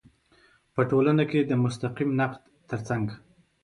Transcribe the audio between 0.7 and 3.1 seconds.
په ټولنه کې د مستقیم نقد تر څنګ